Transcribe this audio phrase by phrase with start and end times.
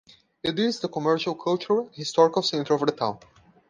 [0.41, 3.19] It is the commercial, cultural and historical center of the town.